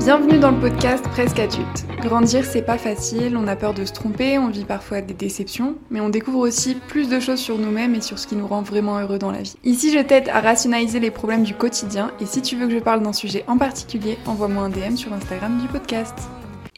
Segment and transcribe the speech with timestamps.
[0.00, 1.84] Bienvenue dans le podcast Presque adulte.
[2.00, 5.76] Grandir, c'est pas facile, on a peur de se tromper, on vit parfois des déceptions,
[5.90, 8.62] mais on découvre aussi plus de choses sur nous-mêmes et sur ce qui nous rend
[8.62, 9.56] vraiment heureux dans la vie.
[9.62, 12.78] Ici, je t'aide à rationaliser les problèmes du quotidien et si tu veux que je
[12.78, 16.14] parle d'un sujet en particulier, envoie-moi un DM sur Instagram du podcast.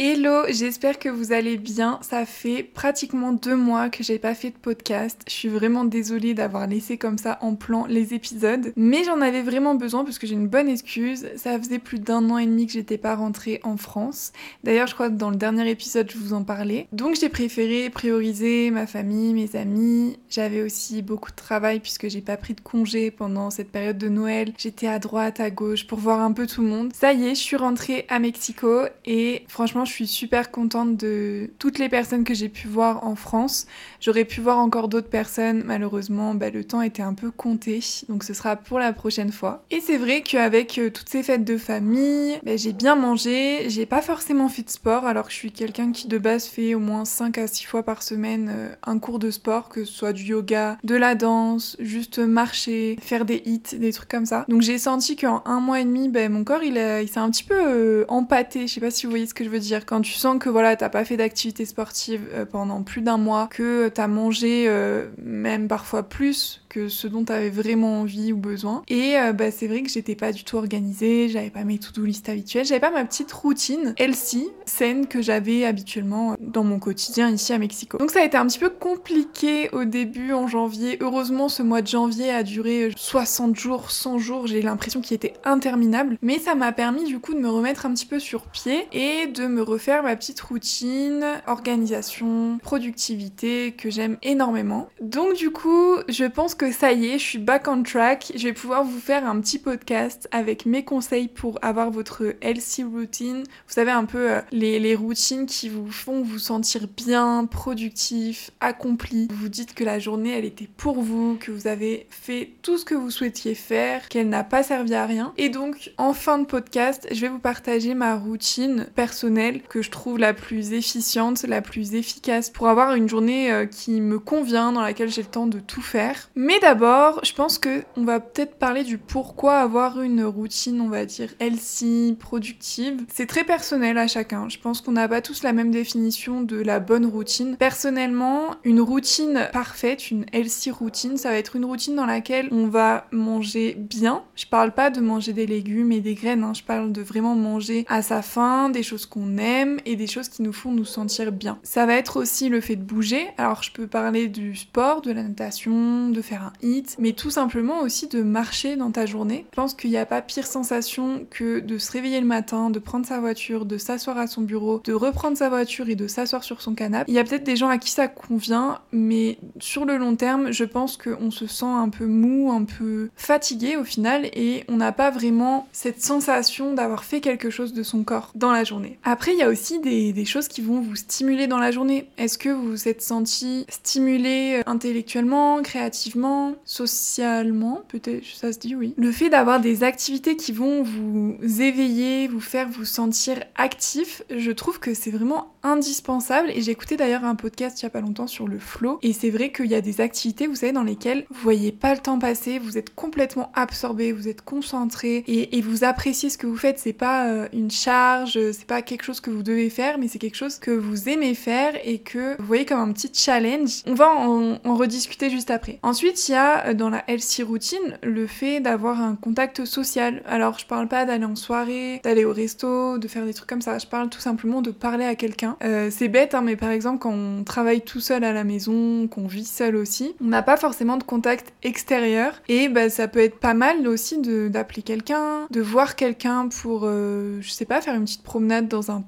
[0.05, 2.01] Hello, j'espère que vous allez bien.
[2.03, 5.21] Ça fait pratiquement deux mois que j'ai pas fait de podcast.
[5.29, 9.43] Je suis vraiment désolée d'avoir laissé comme ça en plan les épisodes, mais j'en avais
[9.43, 11.29] vraiment besoin parce que j'ai une bonne excuse.
[11.37, 14.33] Ça faisait plus d'un an et demi que j'étais pas rentrée en France.
[14.65, 16.89] D'ailleurs, je crois que dans le dernier épisode, je vous en parlais.
[16.91, 20.19] Donc j'ai préféré prioriser ma famille, mes amis.
[20.29, 24.09] J'avais aussi beaucoup de travail puisque j'ai pas pris de congé pendant cette période de
[24.09, 24.53] Noël.
[24.59, 26.93] J'étais à droite, à gauche pour voir un peu tout le monde.
[26.93, 31.79] Ça y est, je suis rentrée à Mexico et franchement suis super contente de toutes
[31.79, 33.67] les personnes que j'ai pu voir en France.
[34.01, 38.25] J'aurais pu voir encore d'autres personnes, malheureusement, bah, le temps était un peu compté, donc
[38.25, 39.65] ce sera pour la prochaine fois.
[39.71, 43.87] Et c'est vrai qu'avec euh, toutes ces fêtes de famille, bah, j'ai bien mangé, j'ai
[43.87, 46.79] pas forcément fait de sport, alors que je suis quelqu'un qui de base fait au
[46.79, 50.13] moins 5 à 6 fois par semaine euh, un cours de sport, que ce soit
[50.13, 54.45] du yoga, de la danse, juste marcher, faire des hits, des trucs comme ça.
[54.49, 57.31] Donc j'ai senti qu'en un mois et demi, bah, mon corps il, il s'est un
[57.31, 59.72] petit peu euh, empâté, je sais pas si vous voyez ce que je veux dire
[59.81, 63.49] quand tu sens que voilà, t'as pas fait d'activité sportive euh, pendant plus d'un mois,
[63.51, 68.39] que t'as mangé euh, même parfois plus que ce dont tu avais vraiment envie ou
[68.39, 68.83] besoin.
[68.89, 72.05] Et euh, bah, c'est vrai que j'étais pas du tout organisée, j'avais pas mes to-do
[72.05, 77.29] list habituelles, j'avais pas ma petite routine healthy, saine que j'avais habituellement dans mon quotidien
[77.31, 77.99] ici à Mexico.
[77.99, 80.97] Donc ça a été un petit peu compliqué au début en janvier.
[81.01, 85.35] Heureusement, ce mois de janvier a duré 60 jours, 100 jours, j'ai l'impression qu'il était
[85.45, 86.17] interminable.
[86.23, 89.27] Mais ça m'a permis du coup de me remettre un petit peu sur pied et
[89.27, 94.89] de me refaire ma petite routine, organisation, productivité que j'aime énormément.
[95.01, 98.33] Donc du coup, je pense que ça y est, je suis back on track.
[98.35, 102.85] Je vais pouvoir vous faire un petit podcast avec mes conseils pour avoir votre healthy
[102.85, 103.45] routine.
[103.67, 108.51] Vous savez un peu euh, les, les, routines qui vous font vous sentir bien, productif,
[108.61, 109.29] accompli.
[109.31, 112.79] Vous vous dites que la journée elle était pour vous, que vous avez fait tout
[112.79, 115.33] ce que vous souhaitiez faire, qu'elle n'a pas servi à rien.
[115.37, 119.91] Et donc en fin de podcast, je vais vous partager ma routine personnelle que je
[119.91, 124.73] trouve la plus efficiente, la plus efficace pour avoir une journée euh, qui me convient,
[124.73, 126.31] dans laquelle j'ai le temps de tout faire.
[126.35, 130.89] Mais d'abord, je pense que on va peut-être parler du pourquoi avoir une routine, on
[130.89, 133.05] va dire healthy, productive.
[133.13, 134.49] C'est très personnel à chacun.
[134.49, 137.57] Je pense qu'on n'a pas tous la même définition de la bonne routine.
[137.57, 142.67] Personnellement, une routine parfaite, une healthy routine, ça va être une routine dans laquelle on
[142.67, 144.23] va manger bien.
[144.37, 146.53] Je parle pas de manger des légumes et des graines, hein.
[146.55, 149.42] je parle de vraiment manger à sa faim, des choses qu'on aime
[149.85, 151.59] et des choses qui nous font nous sentir bien.
[151.63, 153.27] Ça va être aussi le fait de bouger.
[153.39, 157.31] Alors je peux parler du sport, de la natation, de faire un hit, mais tout
[157.31, 159.47] simplement aussi de marcher dans ta journée.
[159.51, 162.79] Je pense qu'il n'y a pas pire sensation que de se réveiller le matin, de
[162.79, 166.45] prendre sa voiture, de s'asseoir à son bureau, de reprendre sa voiture et de s'asseoir
[166.45, 167.11] sur son canapé.
[167.11, 170.53] Il y a peut-être des gens à qui ça convient, mais sur le long terme,
[170.53, 174.77] je pense qu'on se sent un peu mou, un peu fatigué au final, et on
[174.77, 178.99] n'a pas vraiment cette sensation d'avoir fait quelque chose de son corps dans la journée.
[179.05, 182.09] Après, il y a aussi des, choses qui vont vous stimuler dans la journée.
[182.17, 188.25] Est-ce que vous vous êtes senti stimulé euh, intellectuellement, créativement socialement, peut-être?
[188.25, 188.95] Ça se dit oui.
[188.97, 194.51] Le fait d'avoir des activités qui vont vous éveiller, vous faire vous sentir actif, je
[194.51, 196.51] trouve que c'est vraiment indispensable.
[196.51, 198.99] Et écouté d'ailleurs un podcast il y a pas longtemps sur le flow.
[199.03, 201.95] Et c'est vrai qu'il y a des activités, vous savez, dans lesquelles vous voyez pas
[201.95, 206.47] le temps passer, vous êtes complètement absorbé, vous êtes concentré et, vous appréciez ce que
[206.47, 206.79] vous faites.
[206.79, 210.19] C'est pas euh, une charge, c'est pas quelque chose que vous devez faire, mais c'est
[210.19, 213.83] quelque chose que vous aimez faire et que vous voyez comme un petit challenge.
[213.87, 215.79] On va en, rediscuter juste après.
[215.83, 220.23] Ensuite, il y a euh, dans la healthy routine le fait d'avoir un contact social.
[220.27, 223.63] Alors je parle pas d'aller en soirée, d'aller au resto, de faire des trucs comme
[223.63, 223.79] ça.
[223.79, 225.57] Je parle tout simplement de parler à quelqu'un.
[225.63, 229.07] Euh, c'est bête, hein, mais par exemple quand on travaille tout seul à la maison,
[229.09, 232.35] qu'on vit seul aussi, on n'a pas forcément de contact extérieur.
[232.49, 237.39] Et bah, ça peut être pas mal aussi d'appeler quelqu'un, de voir quelqu'un pour, euh,
[237.41, 239.01] je sais pas, faire une petite promenade dans un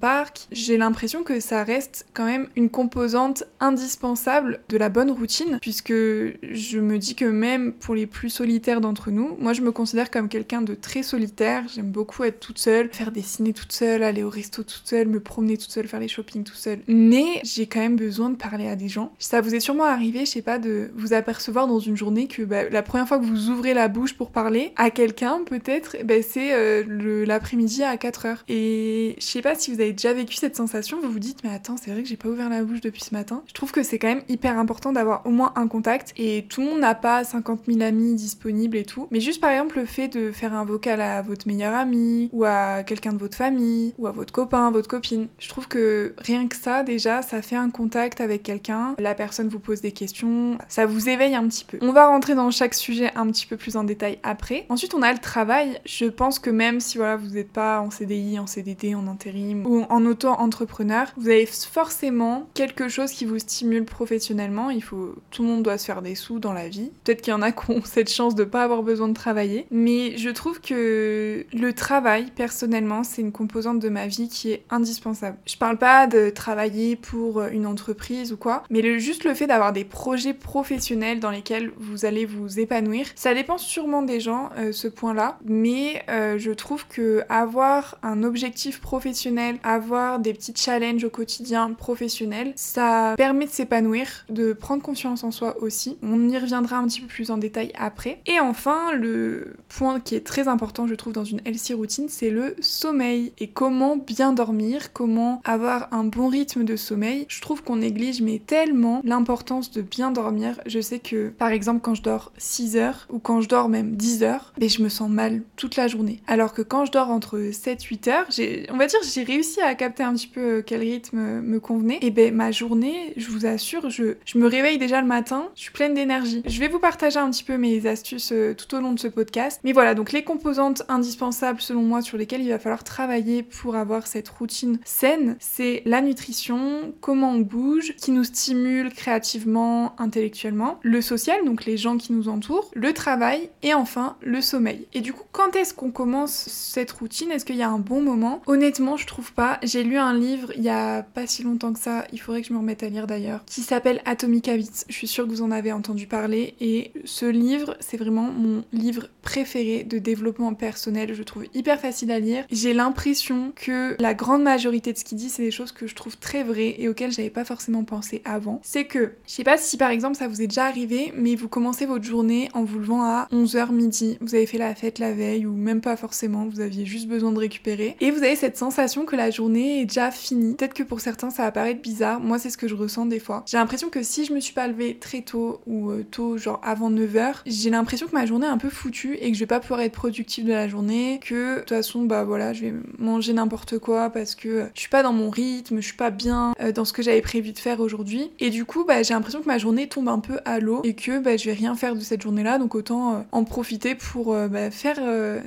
[0.52, 5.92] J'ai l'impression que ça reste quand même une composante indispensable de la bonne routine, puisque
[5.92, 10.10] je me dis que même pour les plus solitaires d'entre nous, moi je me considère
[10.10, 11.64] comme quelqu'un de très solitaire.
[11.74, 15.08] J'aime beaucoup être toute seule, faire des ciné toute seule, aller au resto toute seule,
[15.08, 16.80] me promener toute seule, faire les shopping toute seule.
[16.86, 19.12] Mais j'ai quand même besoin de parler à des gens.
[19.18, 22.42] Ça vous est sûrement arrivé, je sais pas, de vous apercevoir dans une journée que
[22.42, 26.22] bah, la première fois que vous ouvrez la bouche pour parler à quelqu'un, peut-être, bah,
[26.22, 28.38] c'est euh, l'après-midi à 4h.
[28.48, 31.50] Et je sais pas si vous avez déjà vécu cette sensation, vous vous dites mais
[31.50, 33.42] attends, c'est vrai que j'ai pas ouvert la bouche depuis ce matin.
[33.46, 36.60] Je trouve que c'est quand même hyper important d'avoir au moins un contact et tout
[36.60, 39.08] le monde n'a pas 50 000 amis disponibles et tout.
[39.10, 42.44] Mais juste par exemple le fait de faire un vocal à votre meilleur ami ou
[42.44, 46.46] à quelqu'un de votre famille ou à votre copain, votre copine, je trouve que rien
[46.48, 48.94] que ça déjà, ça fait un contact avec quelqu'un.
[48.98, 51.78] La personne vous pose des questions, ça vous éveille un petit peu.
[51.80, 54.66] On va rentrer dans chaque sujet un petit peu plus en détail après.
[54.68, 55.80] Ensuite on a le travail.
[55.84, 59.66] Je pense que même si voilà vous n'êtes pas en CDI, en CDD, en intérim
[59.66, 64.70] ou en auto-entrepreneur, vous avez forcément quelque chose qui vous stimule professionnellement.
[64.70, 66.90] Il faut, tout le monde doit se faire des sous dans la vie.
[67.04, 69.66] Peut-être qu'il y en a qui ont cette chance de pas avoir besoin de travailler,
[69.70, 74.64] mais je trouve que le travail, personnellement, c'est une composante de ma vie qui est
[74.70, 75.36] indispensable.
[75.46, 79.72] Je parle pas de travailler pour une entreprise ou quoi, mais juste le fait d'avoir
[79.72, 84.72] des projets professionnels dans lesquels vous allez vous épanouir, ça dépend sûrement des gens, euh,
[84.72, 91.04] ce point-là, mais euh, je trouve que avoir un objectif professionnel, avoir des petits challenges
[91.04, 95.98] au quotidien professionnel, ça permet de s'épanouir, de prendre confiance en soi aussi.
[96.02, 98.20] On y reviendra un petit peu plus en détail après.
[98.26, 102.30] Et enfin, le point qui est très important, je trouve, dans une LC routine, c'est
[102.30, 107.26] le sommeil et comment bien dormir, comment avoir un bon rythme de sommeil.
[107.28, 110.60] Je trouve qu'on néglige mais tellement l'importance de bien dormir.
[110.66, 113.96] Je sais que par exemple quand je dors 6 heures ou quand je dors même
[113.96, 116.20] 10 heures, ben, je me sens mal toute la journée.
[116.26, 118.26] Alors que quand je dors entre 7-8 heures,
[118.72, 121.98] on va dire j'ai réussi à capter un petit peu euh, quel rythme me convenait.
[122.02, 125.62] Et ben ma journée, je vous assure, je, je me réveille déjà le matin, je
[125.62, 126.42] suis pleine d'énergie.
[126.46, 129.08] Je vais vous partager un petit peu mes astuces euh, tout au long de ce
[129.08, 129.60] podcast.
[129.64, 133.76] Mais voilà, donc les composantes indispensables selon moi sur lesquelles il va falloir travailler pour
[133.76, 140.78] avoir cette routine saine, c'est la nutrition, comment on bouge, qui nous stimule créativement, intellectuellement,
[140.82, 144.86] le social, donc les gens qui nous entourent, le travail et enfin le sommeil.
[144.94, 147.30] Et du coup, quand est-ce qu'on commence cette routine?
[147.30, 148.42] Est-ce qu'il y a un bon moment?
[148.46, 149.43] Honnêtement, je trouve pas.
[149.62, 152.48] J'ai lu un livre il y a pas si longtemps que ça, il faudrait que
[152.48, 154.84] je me remette à lire d'ailleurs, qui s'appelle Atomic Habits.
[154.88, 158.64] Je suis sûre que vous en avez entendu parler et ce livre, c'est vraiment mon
[158.72, 161.14] livre préféré de développement personnel.
[161.14, 162.44] Je trouve hyper facile à lire.
[162.50, 165.94] J'ai l'impression que la grande majorité de ce qu'il dit, c'est des choses que je
[165.94, 168.60] trouve très vraies et auxquelles j'avais pas forcément pensé avant.
[168.62, 171.48] C'est que, je sais pas si par exemple ça vous est déjà arrivé, mais vous
[171.48, 174.18] commencez votre journée en vous levant à 11h midi.
[174.20, 177.32] Vous avez fait la fête la veille ou même pas forcément, vous aviez juste besoin
[177.32, 177.96] de récupérer.
[178.00, 180.54] Et vous avez cette sensation que la journée est déjà finie.
[180.54, 183.20] Peut-être que pour certains ça va paraître bizarre, moi c'est ce que je ressens des
[183.20, 183.44] fois.
[183.46, 186.60] J'ai l'impression que si je me suis pas levée très tôt ou euh, tôt, genre
[186.62, 189.46] avant 9h, j'ai l'impression que ma journée est un peu foutue et que je vais
[189.46, 192.74] pas pouvoir être productive de la journée, que de toute façon bah voilà, je vais
[192.98, 196.54] manger n'importe quoi parce que je suis pas dans mon rythme, je suis pas bien
[196.60, 198.30] euh, dans ce que j'avais prévu de faire aujourd'hui.
[198.40, 200.94] Et du coup, bah j'ai l'impression que ma journée tombe un peu à l'eau et
[200.94, 204.34] que bah je vais rien faire de cette journée-là, donc autant euh, en profiter pour
[204.34, 205.00] bah, faire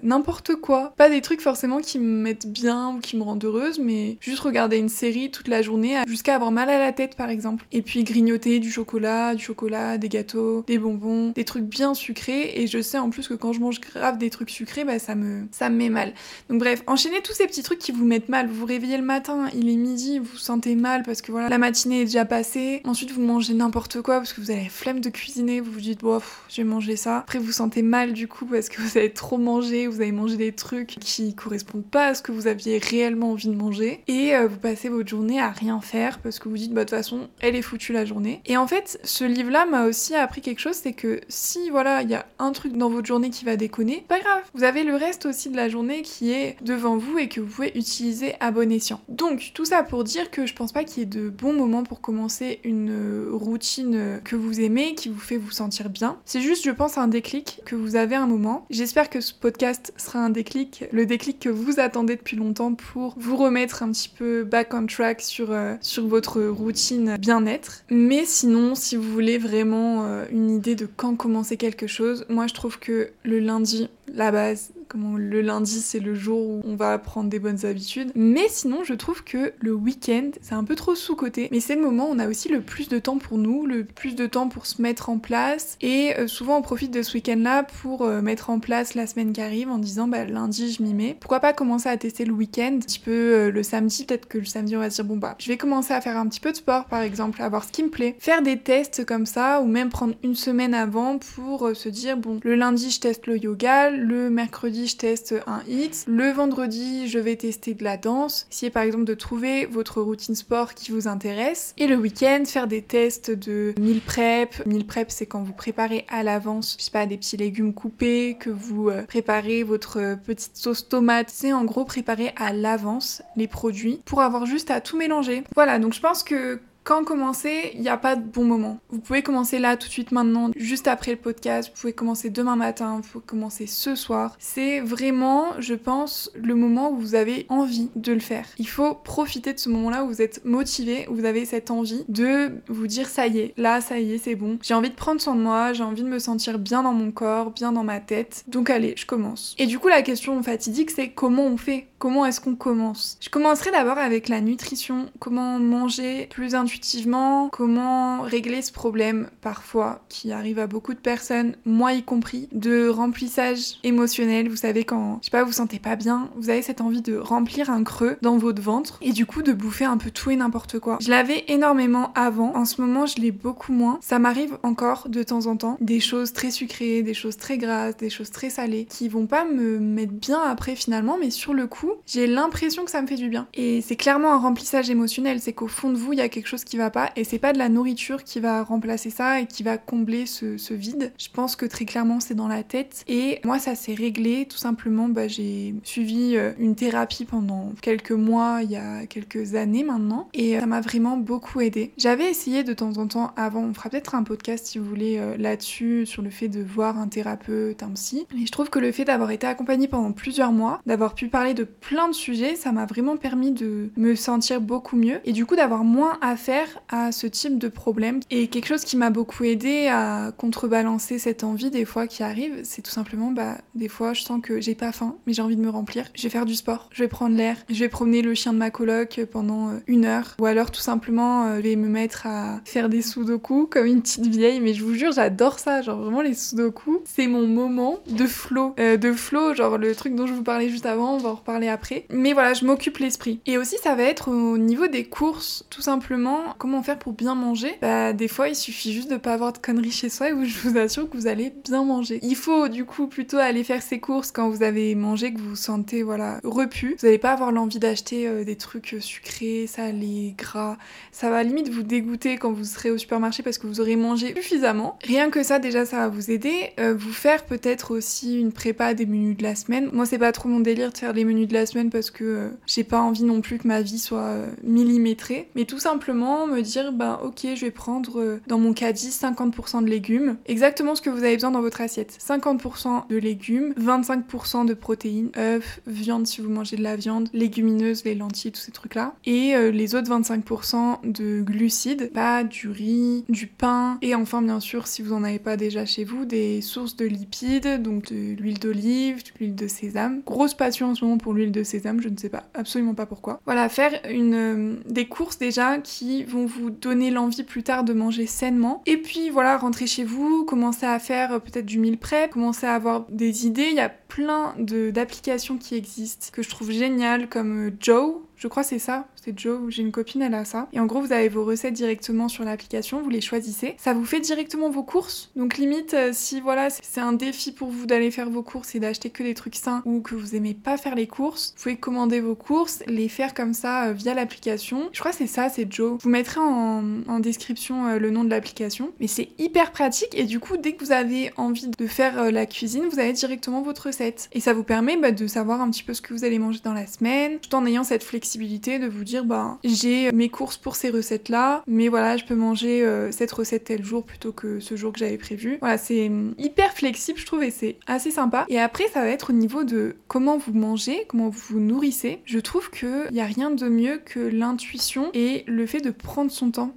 [0.03, 0.93] n'importe quoi.
[0.97, 4.39] Pas des trucs forcément qui me mettent bien ou qui me rendent heureuse, mais juste
[4.39, 7.65] regarder une série toute la journée jusqu'à avoir mal à la tête par exemple.
[7.71, 12.53] Et puis grignoter du chocolat, du chocolat, des gâteaux, des bonbons, des trucs bien sucrés.
[12.55, 15.15] Et je sais en plus que quand je mange grave des trucs sucrés, bah ça
[15.15, 16.13] me, ça me met mal.
[16.49, 18.47] Donc bref, enchaînez tous ces petits trucs qui vous mettent mal.
[18.47, 21.49] Vous vous réveillez le matin, il est midi, vous vous sentez mal parce que voilà,
[21.49, 22.81] la matinée est déjà passée.
[22.85, 25.61] Ensuite, vous mangez n'importe quoi parce que vous avez la flemme de cuisiner.
[25.61, 26.19] Vous vous dites, bon,
[26.49, 27.19] je vais manger ça.
[27.19, 30.11] Après, vous vous sentez mal du coup parce que vous avez trop mangé, vous avez
[30.11, 33.66] mangé des trucs qui correspondent pas à ce que vous aviez réellement envie de manger.
[34.07, 36.89] Et euh, vous passez votre journée à rien faire parce que vous dites, bah de
[36.89, 38.41] toute façon, elle est foutue la journée.
[38.45, 42.09] Et en fait, ce livre-là m'a aussi appris quelque chose, c'est que si voilà, il
[42.09, 44.43] y a un truc dans votre journée qui va déconner, pas grave.
[44.53, 47.47] Vous avez le reste aussi de la journée qui est devant vous et que vous
[47.47, 49.01] pouvez utiliser à bon escient.
[49.09, 51.83] Donc, tout ça pour dire que je pense pas qu'il y ait de bons moments
[51.83, 56.17] pour commencer une routine que vous aimez, qui vous fait vous sentir bien.
[56.25, 58.65] C'est juste, je pense, un déclic que vous avez un moment.
[58.69, 63.15] J'espère que ce podcast sera un déclic, le déclic que vous attendez depuis longtemps pour
[63.17, 67.83] vous remettre un petit peu back on track sur, euh, sur votre routine bien-être.
[67.89, 72.47] Mais sinon, si vous voulez vraiment euh, une idée de quand commencer quelque chose, moi
[72.47, 76.97] je trouve que le lundi, la base, le lundi c'est le jour où on va
[76.97, 78.11] prendre des bonnes habitudes.
[78.15, 81.49] Mais sinon, je trouve que le week-end c'est un peu trop sous-côté.
[81.51, 83.83] Mais c'est le moment où on a aussi le plus de temps pour nous, le
[83.83, 85.77] plus de temps pour se mettre en place.
[85.81, 89.33] Et euh, souvent on profite de ce week-end-là pour euh, mettre en place la semaine
[89.33, 91.17] qui arrive en disant bah lundi je m'y mets.
[91.19, 94.37] Pourquoi pas commencer à tester le week-end, un petit peu euh, le samedi, peut-être que
[94.37, 96.39] le samedi on va se dire bon bah je vais commencer à faire un petit
[96.39, 98.15] peu de sport par exemple, à voir ce qui me plaît.
[98.19, 102.39] Faire des tests comme ça ou même prendre une semaine avant pour se dire bon
[102.43, 106.05] le lundi je teste le yoga, le mercredi je teste un hit.
[106.07, 108.47] Le vendredi, je vais tester de la danse.
[108.51, 111.73] Essayez par exemple de trouver votre routine sport qui vous intéresse.
[111.77, 114.65] Et le week-end, faire des tests de meal prep.
[114.65, 118.37] Meal prep, c'est quand vous préparez à l'avance, je sais pas, des petits légumes coupés,
[118.39, 121.29] que vous euh, préparez votre petite sauce tomate.
[121.29, 125.43] C'est en gros préparer à l'avance les produits pour avoir juste à tout mélanger.
[125.55, 128.79] Voilà, donc je pense que quand commencer, il n'y a pas de bon moment.
[128.89, 132.29] Vous pouvez commencer là tout de suite maintenant, juste après le podcast, vous pouvez commencer
[132.29, 134.37] demain matin, vous pouvez commencer ce soir.
[134.39, 138.45] C'est vraiment, je pense, le moment où vous avez envie de le faire.
[138.57, 142.05] Il faut profiter de ce moment-là où vous êtes motivé, où vous avez cette envie
[142.07, 144.57] de vous dire ça y est, là ça y est, c'est bon.
[144.61, 147.11] J'ai envie de prendre soin de moi, j'ai envie de me sentir bien dans mon
[147.11, 148.45] corps, bien dans ma tête.
[148.47, 149.55] Donc allez, je commence.
[149.59, 151.87] Et du coup, la question fatidique, c'est comment on fait?
[151.99, 153.17] Comment est-ce qu'on commence?
[153.21, 160.01] Je commencerai d'abord avec la nutrition, comment manger plus intuitivement, comment régler ce problème parfois
[160.07, 164.47] qui arrive à beaucoup de personnes, moi y compris, de remplissage émotionnel.
[164.47, 167.17] Vous savez quand, je sais pas, vous sentez pas bien, vous avez cette envie de
[167.17, 170.35] remplir un creux dans votre ventre et du coup de bouffer un peu tout et
[170.35, 170.99] n'importe quoi.
[171.01, 173.97] Je l'avais énormément avant, en ce moment je l'ai beaucoup moins.
[174.01, 177.97] Ça m'arrive encore de temps en temps, des choses très sucrées, des choses très grasses,
[177.97, 181.65] des choses très salées qui vont pas me mettre bien après finalement, mais sur le
[181.65, 183.47] coup j'ai l'impression que ça me fait du bien.
[183.53, 186.47] Et c'est clairement un remplissage émotionnel, c'est qu'au fond de vous, il y a quelque
[186.47, 189.45] chose qui va pas, et c'est pas de la nourriture qui va remplacer ça et
[189.45, 191.13] qui va combler ce, vide.
[191.17, 193.03] Je pense que très clairement, c'est dans la tête.
[193.07, 195.07] Et moi, ça s'est réglé tout simplement.
[195.07, 200.29] Bah, j'ai suivi euh, une thérapie pendant quelques mois, il y a quelques années maintenant,
[200.33, 201.93] et euh, ça m'a vraiment beaucoup aidé.
[201.97, 205.17] J'avais essayé de temps en temps avant, on fera peut-être un podcast si vous voulez
[205.17, 208.27] euh, là-dessus, sur le fait de voir un thérapeute, un psy.
[208.35, 211.53] Et je trouve que le fait d'avoir été accompagnée pendant plusieurs mois, d'avoir pu parler
[211.53, 215.45] de plein de sujets, ça m'a vraiment permis de me sentir beaucoup mieux et du
[215.45, 218.19] coup d'avoir moins à faire à ce type de problème.
[218.29, 222.61] Et quelque chose qui m'a beaucoup aidé à contrebalancer cette envie des fois qui arrive,
[222.63, 225.55] c'est tout simplement bah des fois je sens que j'ai pas faim mais j'ai envie
[225.55, 226.05] de me remplir.
[226.15, 228.57] Je vais faire du sport, je vais prendre l'air, je vais promener le chien de
[228.57, 230.35] ma coloc pendant euh, une heure.
[230.39, 234.01] Ou alors tout simplement euh, je vais me mettre à faire des sudoku comme une
[234.01, 234.59] petite vieille.
[234.59, 235.81] Mais je vous jure j'adore ça.
[235.81, 239.53] Genre vraiment les sudoku c'est mon moment de flow euh, de flow.
[239.53, 242.05] Genre le truc dont je vous parlais juste avant on va en reparler après.
[242.09, 243.39] Mais voilà, je m'occupe l'esprit.
[243.45, 246.55] Et aussi, ça va être au niveau des courses, tout simplement.
[246.57, 249.57] Comment faire pour bien manger Bah, des fois, il suffit juste de pas avoir de
[249.57, 252.19] conneries chez soi et je vous assure que vous allez bien manger.
[252.23, 255.49] Il faut du coup plutôt aller faire ses courses quand vous avez mangé, que vous
[255.49, 256.95] vous sentez voilà repu.
[256.99, 260.77] Vous n'allez pas avoir l'envie d'acheter euh, des trucs sucrés, salés, gras.
[261.11, 264.33] Ça va limite vous dégoûter quand vous serez au supermarché parce que vous aurez mangé
[264.35, 264.97] suffisamment.
[265.03, 266.71] Rien que ça, déjà, ça va vous aider.
[266.79, 269.89] Euh, vous faire peut-être aussi une prépa des menus de la semaine.
[269.93, 272.23] Moi, c'est pas trop mon délire de faire les menus de la semaine parce que
[272.23, 276.47] euh, j'ai pas envie non plus que ma vie soit euh, millimétrée, mais tout simplement
[276.47, 280.95] me dire bah ok je vais prendre euh, dans mon caddie 50% de légumes, exactement
[280.95, 282.17] ce que vous avez besoin dans votre assiette.
[282.19, 288.03] 50% de légumes, 25% de protéines, œufs, viande si vous mangez de la viande, légumineuses,
[288.03, 293.25] les lentilles, tous ces trucs là, et les autres 25% de glucides, pas du riz,
[293.29, 296.61] du pain, et enfin bien sûr si vous en avez pas déjà chez vous, des
[296.61, 300.21] sources de lipides, donc de l'huile d'olive, de l'huile de sésame.
[300.25, 303.05] Grosse passion en ce moment pour l'huile de sésame, je ne sais pas, absolument pas
[303.05, 303.39] pourquoi.
[303.45, 307.93] Voilà, faire une, euh, des courses déjà qui vont vous donner l'envie plus tard de
[307.93, 308.81] manger sainement.
[308.85, 312.65] Et puis voilà, rentrer chez vous, commencer à faire euh, peut-être du meal prep, commencer
[312.65, 313.67] à avoir des idées.
[313.69, 318.47] Il y a plein d'applications qui existent que je trouve géniales comme euh, Joe, je
[318.47, 320.67] crois c'est ça, Joe, j'ai une copine, elle a ça.
[320.73, 323.75] Et en gros, vous avez vos recettes directement sur l'application, vous les choisissez.
[323.77, 325.31] Ça vous fait directement vos courses.
[325.35, 328.79] Donc limite, euh, si voilà, c'est un défi pour vous d'aller faire vos courses et
[328.79, 331.77] d'acheter que des trucs sains ou que vous aimez pas faire les courses, vous pouvez
[331.77, 334.89] commander vos courses, les faire comme ça euh, via l'application.
[334.91, 335.97] Je crois que c'est ça, c'est Joe.
[335.99, 338.91] Je vous mettrai en, description euh, le nom de l'application.
[338.99, 342.45] Mais c'est hyper pratique et du coup, dès que vous avez envie de faire la
[342.45, 344.29] cuisine, vous avez directement votre recette.
[344.33, 346.59] Et ça vous permet bah, de savoir un petit peu ce que vous allez manger
[346.63, 350.57] dans la semaine, tout en ayant cette flexibilité de vous dire bah j'ai mes courses
[350.57, 354.31] pour ces recettes là, mais voilà je peux manger euh, cette recette tel jour plutôt
[354.31, 355.57] que ce jour que j'avais prévu.
[355.59, 358.45] Voilà c'est hum, hyper flexible je trouve et c'est assez sympa.
[358.49, 362.21] Et après ça va être au niveau de comment vous mangez, comment vous vous nourrissez.
[362.25, 366.31] Je trouve que y a rien de mieux que l'intuition et le fait de prendre
[366.31, 366.73] son temps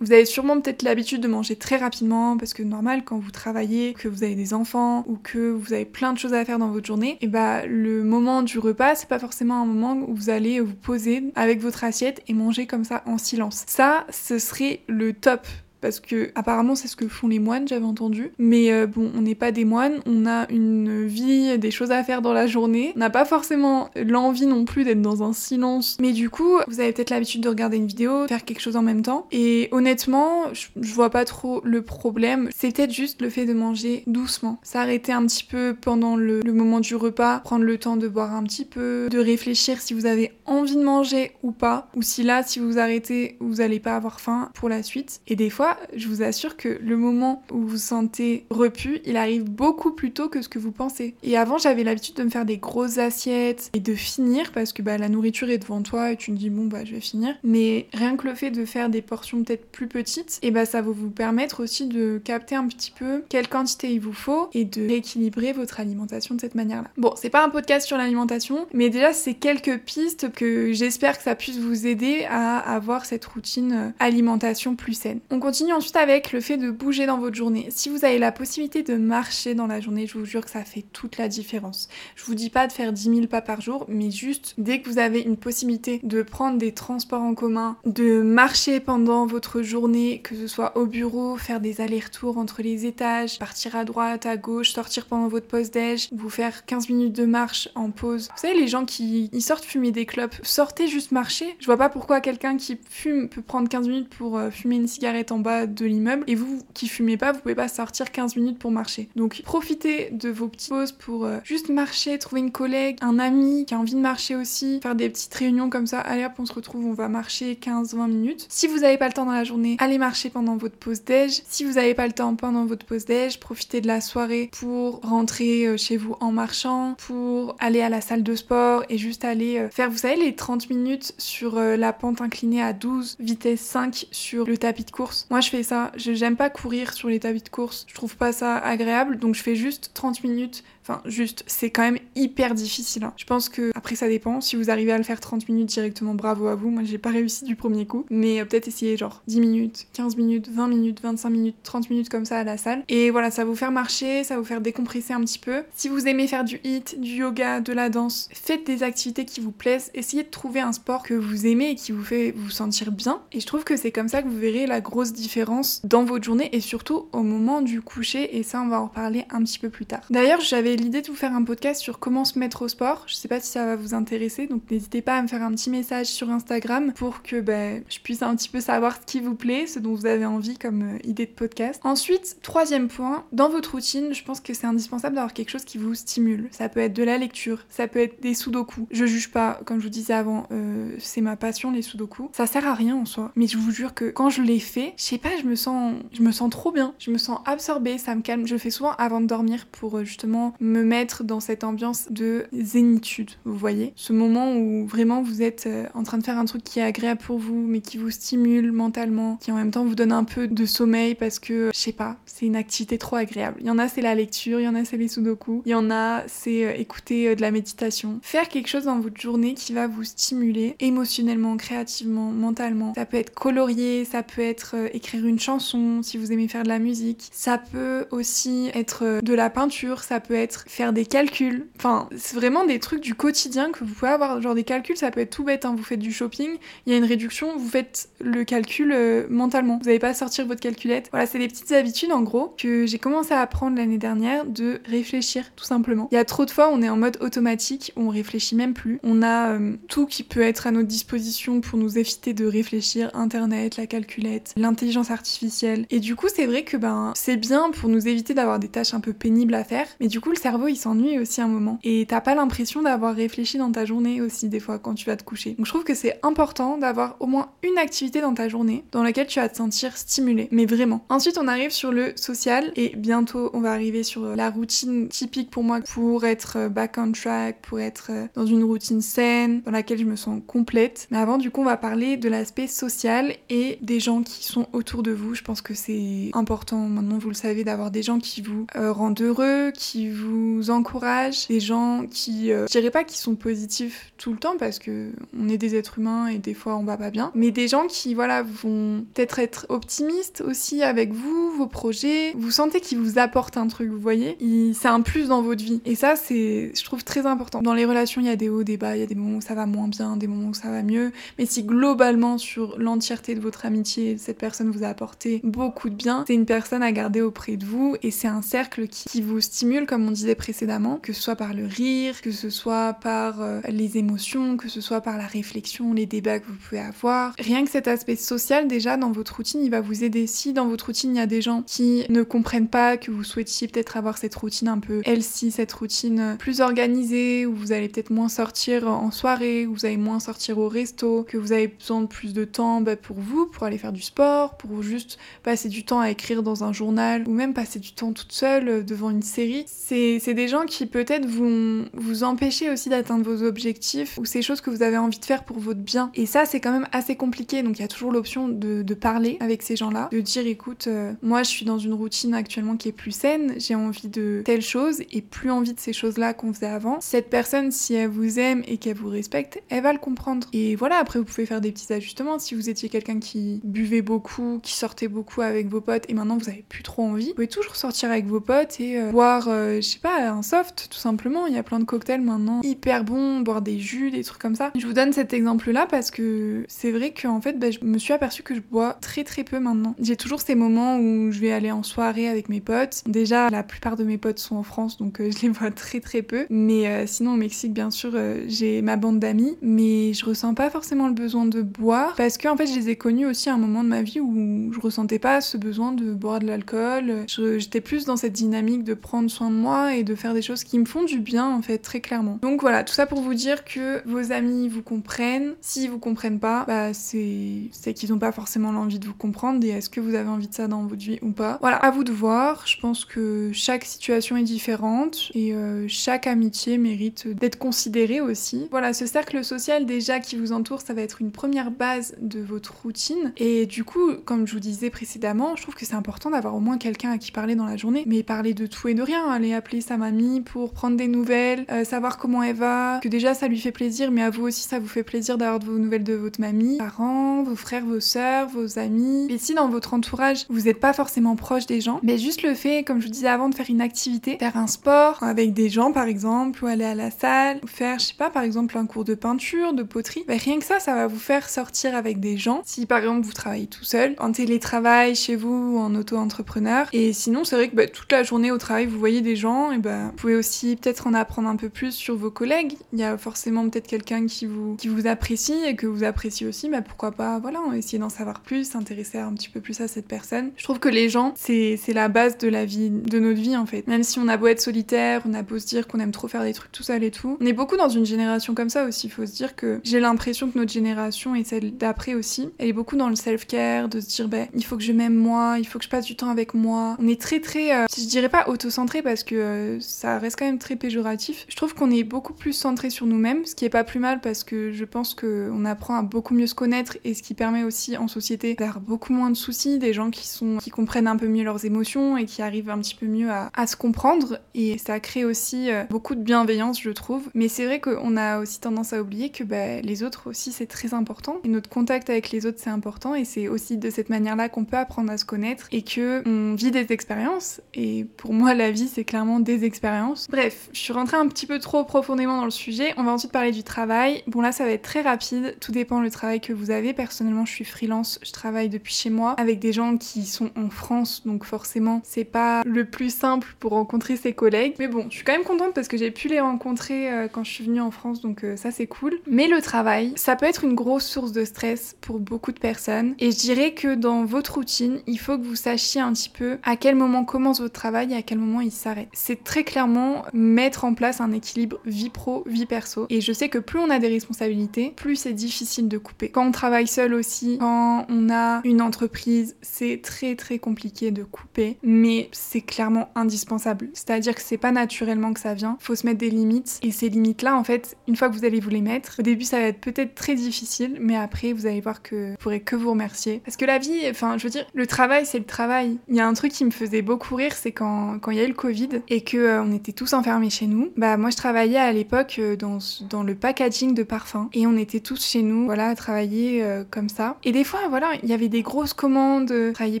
[0.00, 3.94] Vous avez sûrement peut-être l'habitude de manger très rapidement parce que normal quand vous travaillez,
[3.94, 6.68] que vous avez des enfants ou que vous avez plein de choses à faire dans
[6.68, 10.30] votre journée, et bah le moment du repas, c'est pas forcément un moment où vous
[10.30, 13.64] allez vous poser avec votre assiette et manger comme ça en silence.
[13.66, 15.46] Ça, ce serait le top
[15.86, 18.32] parce que apparemment c'est ce que font les moines, j'avais entendu.
[18.38, 22.02] Mais euh, bon, on n'est pas des moines, on a une vie, des choses à
[22.02, 22.92] faire dans la journée.
[22.96, 25.96] On n'a pas forcément l'envie non plus d'être dans un silence.
[26.00, 28.82] Mais du coup, vous avez peut-être l'habitude de regarder une vidéo, faire quelque chose en
[28.82, 29.28] même temps.
[29.30, 32.48] Et honnêtement, je, vois pas trop le problème.
[32.52, 34.58] C'est peut-être juste le fait de manger doucement.
[34.64, 38.34] S'arrêter un petit peu pendant le, le moment du repas, prendre le temps de boire
[38.34, 42.24] un petit peu, de réfléchir si vous avez envie de manger ou pas, ou si
[42.24, 45.20] là, si vous arrêtez, vous allez pas avoir faim pour la suite.
[45.28, 49.16] Et des fois, je vous assure que le moment où vous vous sentez repu, il
[49.16, 51.14] arrive beaucoup plus tôt que ce que vous pensez.
[51.22, 54.82] Et avant, j'avais l'habitude de me faire des grosses assiettes et de finir parce que
[54.82, 57.34] bah, la nourriture est devant toi et tu me dis bon bah je vais finir.
[57.44, 60.82] Mais rien que le fait de faire des portions peut-être plus petites, et bah ça
[60.82, 64.64] va vous permettre aussi de capter un petit peu quelle quantité il vous faut et
[64.64, 66.90] de rééquilibrer votre alimentation de cette manière-là.
[66.96, 71.24] Bon, c'est pas un podcast sur l'alimentation, mais déjà c'est quelques pistes que j'espère que
[71.24, 75.20] ça puisse vous aider à avoir cette routine alimentation plus saine.
[75.30, 77.68] On continue ensuite avec le fait de bouger dans votre journée.
[77.70, 80.64] Si vous avez la possibilité de marcher dans la journée, je vous jure que ça
[80.64, 81.88] fait toute la différence.
[82.14, 84.88] Je vous dis pas de faire 10 000 pas par jour, mais juste dès que
[84.88, 90.20] vous avez une possibilité de prendre des transports en commun, de marcher pendant votre journée,
[90.22, 94.36] que ce soit au bureau, faire des allers-retours entre les étages, partir à droite, à
[94.36, 98.28] gauche, sortir pendant votre pause déj, vous faire 15 minutes de marche en pause.
[98.34, 101.56] Vous savez, les gens qui sortent fumer des clopes, sortez juste marcher.
[101.60, 104.86] Je vois pas pourquoi quelqu'un qui fume peut prendre 15 minutes pour euh, fumer une
[104.86, 108.58] cigarette en de l'immeuble et vous qui fumez pas, vous pouvez pas sortir 15 minutes
[108.58, 109.08] pour marcher.
[109.16, 113.64] Donc profitez de vos petites pauses pour euh, juste marcher, trouver une collègue, un ami
[113.64, 116.00] qui a envie de marcher aussi, faire des petites réunions comme ça.
[116.00, 118.46] Allez hop, on se retrouve, on va marcher 15-20 minutes.
[118.48, 121.42] Si vous avez pas le temps dans la journée, allez marcher pendant votre pause déj.
[121.48, 125.00] Si vous avez pas le temps pendant votre pause déj, profitez de la soirée pour
[125.00, 129.24] rentrer euh, chez vous en marchant, pour aller à la salle de sport et juste
[129.24, 133.60] aller euh, faire, vous savez, les 30 minutes sur la pente inclinée à 12, vitesse
[133.60, 135.26] 5 sur le tapis de course.
[135.40, 135.92] Je fais ça.
[135.96, 137.86] J'aime pas courir sur les tapis de course.
[137.88, 139.18] Je trouve pas ça agréable.
[139.18, 143.02] Donc, je fais juste 30 minutes Enfin, juste, c'est quand même hyper difficile.
[143.04, 143.12] hein.
[143.16, 144.40] Je pense que, après, ça dépend.
[144.40, 146.70] Si vous arrivez à le faire 30 minutes directement, bravo à vous.
[146.70, 148.06] Moi, j'ai pas réussi du premier coup.
[148.08, 152.08] Mais euh, peut-être essayer genre 10 minutes, 15 minutes, 20 minutes, 25 minutes, 30 minutes
[152.08, 152.84] comme ça à la salle.
[152.88, 155.64] Et voilà, ça vous faire marcher, ça vous faire décompresser un petit peu.
[155.74, 159.40] Si vous aimez faire du hit, du yoga, de la danse, faites des activités qui
[159.40, 159.90] vous plaisent.
[159.92, 163.22] Essayez de trouver un sport que vous aimez et qui vous fait vous sentir bien.
[163.32, 166.24] Et je trouve que c'est comme ça que vous verrez la grosse différence dans votre
[166.24, 168.36] journée et surtout au moment du coucher.
[168.36, 170.02] Et ça, on va en reparler un petit peu plus tard.
[170.10, 173.04] D'ailleurs, j'avais l'idée de vous faire un podcast sur comment se mettre au sport.
[173.06, 175.50] Je sais pas si ça va vous intéresser, donc n'hésitez pas à me faire un
[175.52, 179.20] petit message sur Instagram pour que ben, je puisse un petit peu savoir ce qui
[179.20, 181.80] vous plaît, ce dont vous avez envie comme euh, idée de podcast.
[181.84, 185.78] Ensuite, troisième point, dans votre routine, je pense que c'est indispensable d'avoir quelque chose qui
[185.78, 186.48] vous stimule.
[186.50, 188.86] Ça peut être de la lecture, ça peut être des sudoku.
[188.90, 192.30] Je juge pas, comme je vous disais avant, euh, c'est ma passion les sudoku.
[192.32, 194.94] Ça sert à rien en soi, mais je vous jure que quand je les fais,
[194.96, 197.98] je sais pas, je me sens, je me sens trop bien, je me sens absorbée,
[197.98, 198.46] ça me calme.
[198.46, 202.06] Je le fais souvent avant de dormir pour euh, justement me mettre dans cette ambiance
[202.10, 206.38] de zénitude, vous voyez Ce moment où vraiment vous êtes euh, en train de faire
[206.38, 209.70] un truc qui est agréable pour vous, mais qui vous stimule mentalement, qui en même
[209.70, 212.98] temps vous donne un peu de sommeil parce que, je sais pas, c'est une activité
[212.98, 213.58] trop agréable.
[213.60, 215.70] Il y en a, c'est la lecture, il y en a, c'est les sudoku, il
[215.70, 218.18] y en a, c'est euh, écouter euh, de la méditation.
[218.22, 222.92] Faire quelque chose dans votre journée qui va vous stimuler émotionnellement, créativement, mentalement.
[222.94, 226.68] Ça peut être colorier, ça peut être écrire une chanson si vous aimez faire de
[226.68, 227.28] la musique.
[227.32, 231.66] Ça peut aussi être de la peinture, ça peut être faire des calculs.
[231.76, 234.40] Enfin, c'est vraiment des trucs du quotidien que vous pouvez avoir.
[234.40, 235.64] Genre des calculs, ça peut être tout bête.
[235.64, 235.74] hein.
[235.76, 236.50] Vous faites du shopping,
[236.86, 239.78] il y a une réduction, vous faites le calcul euh, mentalement.
[239.78, 241.08] Vous n'allez pas sortir votre calculette.
[241.10, 244.80] Voilà, c'est des petites habitudes en gros que j'ai commencé à apprendre l'année dernière de
[244.86, 246.08] réfléchir tout simplement.
[246.12, 248.98] Il y a trop de fois, on est en mode automatique, on réfléchit même plus.
[249.02, 253.10] On a euh, tout qui peut être à notre disposition pour nous éviter de réfléchir.
[253.14, 255.86] Internet, la calculette, l'intelligence artificielle.
[255.90, 258.94] Et du coup, c'est vrai que ben c'est bien pour nous éviter d'avoir des tâches
[258.94, 259.86] un peu pénibles à faire.
[260.00, 261.78] Mais du coup, le cerveau il s'ennuie aussi un moment.
[261.82, 265.16] Et t'as pas l'impression d'avoir réfléchi dans ta journée aussi des fois quand tu vas
[265.16, 265.52] te coucher.
[265.52, 269.02] Donc je trouve que c'est important d'avoir au moins une activité dans ta journée dans
[269.02, 270.48] laquelle tu vas te sentir stimulé.
[270.50, 271.04] Mais vraiment.
[271.08, 275.50] Ensuite, on arrive sur le social et bientôt on va arriver sur la routine typique
[275.50, 279.62] pour moi pour être euh, back on track, pour être euh, dans une routine saine,
[279.62, 281.08] dans laquelle je me sens complète.
[281.10, 284.66] Mais avant, du coup, on va parler de l'aspect social et des gens qui sont
[284.72, 285.34] autour de vous.
[285.34, 288.92] Je pense que c'est important maintenant, vous le savez, d'avoir des gens qui vous euh,
[288.92, 293.34] rendent heureux, qui vous vous encouragent, des gens qui, euh, je dirais pas qui sont
[293.34, 296.84] positifs tout le temps parce que on est des êtres humains et des fois on
[296.84, 301.50] va pas bien, mais des gens qui, voilà, vont peut-être être optimistes aussi avec vous,
[301.56, 302.32] vos projets.
[302.36, 304.36] Vous sentez qu'ils vous apportent un truc, vous voyez?
[304.74, 305.80] C'est un plus dans votre vie.
[305.84, 307.62] Et ça, c'est, je trouve très important.
[307.62, 309.38] Dans les relations, il y a des hauts, des bas, il y a des moments
[309.38, 311.12] où ça va moins bien, des moments où ça va mieux.
[311.38, 315.94] Mais si globalement, sur l'entièreté de votre amitié, cette personne vous a apporté beaucoup de
[315.94, 319.40] bien, c'est une personne à garder auprès de vous et c'est un cercle qui, vous
[319.40, 323.40] stimule, comme on disait précédemment, que ce soit par le rire, que ce soit par
[323.40, 327.34] euh, les émotions, que ce soit par la réflexion, les débats que vous pouvez avoir.
[327.38, 330.26] Rien que cet aspect social, déjà, dans votre routine, il va vous aider.
[330.26, 333.24] Si dans votre routine, il y a des gens qui ne comprennent pas que vous
[333.24, 337.88] souhaitiez peut-être avoir cette routine un peu healthy, cette routine plus organisée, où vous allez
[337.88, 341.68] peut-être moins sortir en soirée, où vous allez moins sortir au resto, que vous avez
[341.68, 345.18] besoin de plus de temps bah, pour vous, pour aller faire du sport, pour juste
[345.42, 348.68] passer du temps à écrire dans un journal, ou même passer du temps toute seule
[348.68, 349.64] euh, devant une série.
[349.66, 354.60] C'est des gens qui peut-être vont vous empêcher aussi d'atteindre vos objectifs, ou ces choses
[354.60, 356.10] que vous avez envie de faire pour votre bien.
[356.14, 359.36] Et ça, c'est quand même assez compliqué, donc il y a toujours l'option de, parler
[359.40, 362.88] avec ces gens-là, de dire écoute, euh, moi je suis dans une routine actuellement qui
[362.88, 366.52] est plus saine, j'ai envie de telle chose et plus envie de ces choses-là qu'on
[366.54, 366.98] faisait avant.
[367.00, 370.48] Cette personne, si elle vous aime et qu'elle vous respecte, elle va le comprendre.
[370.54, 372.38] Et voilà, après vous pouvez faire des petits ajustements.
[372.38, 376.38] Si vous étiez quelqu'un qui buvait beaucoup, qui sortait beaucoup avec vos potes et maintenant
[376.38, 379.46] vous avez plus trop envie, vous pouvez toujours sortir avec vos potes et euh, boire,
[379.48, 381.46] euh, je pas, un soft tout simplement.
[381.46, 384.54] Il y a plein de cocktails maintenant hyper bons, boire des jus, des trucs comme
[384.54, 384.70] ça.
[384.76, 388.12] Je vous donne cet exemple-là parce que c'est vrai qu'en fait, bah, je me suis
[388.12, 389.94] aperçue que je bois très très peu maintenant.
[390.00, 393.02] J'ai toujours ces moments où je vais aller en soirée avec mes potes.
[393.06, 396.00] Déjà, la plupart de mes potes sont en France, donc euh, je les vois très
[396.00, 396.46] très peu.
[396.50, 401.08] Mais sinon, au Mexique, bien sûr, j'ai ma bande d'amis, mais je ressens pas forcément
[401.08, 403.58] le besoin de boire parce que en fait, je les ai connus aussi à un
[403.58, 407.24] moment de ma vie où je ressentais pas ce besoin de boire de l'alcool.
[407.26, 410.64] J'étais plus dans cette dynamique de prendre soin de moi et de faire des choses
[410.64, 412.38] qui me font du bien en fait, très clairement.
[412.42, 415.54] Donc voilà, tout ça pour vous dire que vos amis vous comprennent.
[415.60, 419.70] S'ils vous comprennent pas, bah c'est qu'ils ont pas forcément l'envie de vous comprendre et
[419.70, 421.58] est-ce que vous avez envie de ça dans votre vie ou pas.
[421.60, 422.64] Voilà, à vous de voir.
[422.66, 428.68] Je pense que chaque situation est différente et euh, chaque amitié mérite d'être considérée aussi.
[428.70, 432.40] Voilà, ce cercle social déjà qui vous entoure, ça va être une première base de
[432.40, 433.32] votre routine.
[433.36, 436.60] Et du coup, comme je vous disais précédemment, je trouve que c'est important d'avoir au
[436.60, 439.28] moins quelqu'un à qui parler dans la journée, mais parler de tout et de rien,
[439.28, 443.34] aller appeler sa mamie pour prendre des nouvelles, euh, savoir comment elle va, que déjà
[443.34, 446.04] ça lui fait plaisir, mais à vous aussi ça vous fait plaisir d'avoir vos nouvelles
[446.04, 449.26] de votre mamie, parents, vos frères, vos sœurs, vos amis.
[449.30, 452.54] Et si dans votre entourage vous n'êtes pas forcément proche des gens, mais juste le
[452.54, 455.68] fait, comme je vous disais avant, de faire une activité, faire un sport avec des
[455.68, 458.76] gens par exemple, ou aller à la salle, ou faire, je sais pas, par exemple
[458.78, 461.94] un cours de peinture, de poterie, bah, rien que ça, ça va vous faire sortir
[461.94, 462.62] avec des gens.
[462.64, 466.88] Si par exemple vous travaillez tout seul, en télétravail, chez vous, ou en auto-entrepreneur.
[466.92, 469.65] Et sinon, c'est vrai que bah, toute la journée au travail, vous voyez des gens,
[469.72, 472.76] et bah, vous pouvez aussi peut-être en apprendre un peu plus sur vos collègues.
[472.92, 476.46] Il y a forcément peut-être quelqu'un qui vous, qui vous apprécie et que vous appréciez
[476.46, 479.88] aussi, bah, pourquoi pas, voilà, essayer d'en savoir plus, s'intéresser un petit peu plus à
[479.88, 480.50] cette personne.
[480.56, 483.66] Je trouve que les gens, c'est la base de la vie, de notre vie en
[483.66, 483.86] fait.
[483.86, 486.28] Même si on a beau être solitaire, on a beau se dire qu'on aime trop
[486.28, 488.84] faire des trucs tout seul et tout, on est beaucoup dans une génération comme ça
[488.84, 489.06] aussi.
[489.06, 492.68] Il faut se dire que j'ai l'impression que notre génération et celle d'après aussi, elle
[492.68, 495.56] est beaucoup dans le self-care, de se dire, ben, il faut que je m'aime moi,
[495.58, 496.96] il faut que je passe du temps avec moi.
[496.98, 500.44] On est très très, euh, je dirais pas auto-centré parce que euh, ça reste quand
[500.44, 501.46] même très péjoratif.
[501.48, 504.20] Je trouve qu'on est beaucoup plus centré sur nous-mêmes, ce qui est pas plus mal
[504.20, 507.64] parce que je pense qu'on apprend à beaucoup mieux se connaître et ce qui permet
[507.64, 511.16] aussi en société d'avoir beaucoup moins de soucis, des gens qui sont, qui comprennent un
[511.16, 514.38] peu mieux leurs émotions et qui arrivent un petit peu mieux à, à se comprendre
[514.54, 517.28] et ça crée aussi euh, beaucoup de bienveillance, je trouve.
[517.34, 520.66] Mais c'est vrai qu'on a aussi tendance à oublier que bah, les autres aussi c'est
[520.66, 524.10] très important et notre contact avec les autres c'est important et c'est aussi de cette
[524.10, 528.32] manière-là qu'on peut apprendre à se connaître et que on vit des expériences et pour
[528.32, 530.26] moi la vie c'est clairement des expériences.
[530.30, 532.94] Bref, je suis rentrée un petit peu trop profondément dans le sujet.
[532.96, 534.22] On va ensuite parler du travail.
[534.26, 536.92] Bon là ça va être très rapide, tout dépend le travail que vous avez.
[536.92, 540.70] Personnellement, je suis freelance, je travaille depuis chez moi avec des gens qui sont en
[540.70, 544.74] France donc forcément, c'est pas le plus simple pour rencontrer ses collègues.
[544.78, 547.44] Mais bon, je suis quand même contente parce que j'ai pu les rencontrer euh, quand
[547.44, 549.18] je suis venue en France donc euh, ça c'est cool.
[549.26, 553.14] Mais le travail, ça peut être une grosse source de stress pour beaucoup de personnes
[553.18, 556.58] et je dirais que dans votre routine, il faut que vous sachiez un petit peu
[556.62, 559.08] à quel moment commence votre travail et à quel moment il s'arrête.
[559.26, 563.06] C'est très clairement mettre en place un équilibre vie pro, vie perso.
[563.10, 566.28] Et je sais que plus on a des responsabilités, plus c'est difficile de couper.
[566.28, 571.24] Quand on travaille seul aussi, quand on a une entreprise, c'est très très compliqué de
[571.24, 573.88] couper, mais c'est clairement indispensable.
[573.94, 577.08] C'est-à-dire que c'est pas naturellement que ça vient, faut se mettre des limites et ces
[577.08, 579.58] limites là en fait, une fois que vous allez vous les mettre, au début ça
[579.58, 582.90] va être peut-être très difficile, mais après vous allez voir que vous pourrez que vous
[582.90, 585.98] remercier parce que la vie, enfin je veux dire, le travail c'est le travail.
[586.06, 588.44] Il y a un truc qui me faisait beaucoup rire, c'est quand, il y a
[588.44, 591.36] eu le Covid et que euh, on était tous enfermés chez nous, bah moi je
[591.36, 595.64] travaillais à l'époque euh, dans, le packaging de parfums et on était tous chez nous,
[595.64, 597.38] voilà, à travailler euh, comme ça.
[597.42, 600.00] Et des fois, voilà, il y avait des grosses commandes, travailler